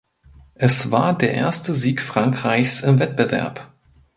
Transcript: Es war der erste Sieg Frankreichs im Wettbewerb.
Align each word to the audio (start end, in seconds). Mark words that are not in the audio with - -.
Es 0.55 0.89
war 0.89 1.15
der 1.15 1.31
erste 1.35 1.75
Sieg 1.75 2.01
Frankreichs 2.01 2.81
im 2.81 2.97
Wettbewerb. 2.97 3.71